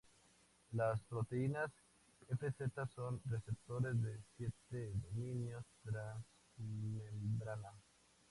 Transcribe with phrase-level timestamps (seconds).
[0.71, 1.71] Las proteínas
[2.27, 7.69] Fz son receptores de siete dominios transmembrana.